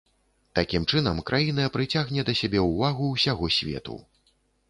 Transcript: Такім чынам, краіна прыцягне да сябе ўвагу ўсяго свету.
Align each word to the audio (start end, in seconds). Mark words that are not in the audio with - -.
Такім 0.59 0.85
чынам, 0.93 1.19
краіна 1.27 1.67
прыцягне 1.75 2.25
да 2.29 2.33
сябе 2.41 2.59
ўвагу 2.69 3.11
ўсяго 3.13 3.53
свету. 3.59 4.01